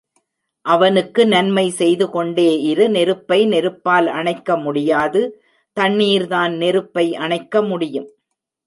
[0.65, 5.21] அவனுக்கு நன்மை செய்துகொண்டே இரு நெருப்பை நெருப்பால் அணைக்க முடியாது
[5.77, 8.09] தண்ணீர்தான் நெருப்பை அணைக்க முடியும்.